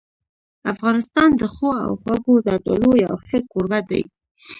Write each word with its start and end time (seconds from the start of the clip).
افغانستان 0.73 1.29
د 1.39 1.41
ښو 1.53 1.69
او 1.85 1.91
خوږو 2.01 2.35
زردالو 2.45 2.91
یو 3.05 3.15
ښه 3.25 3.37
کوربه 3.51 3.79
دی. 3.89 4.03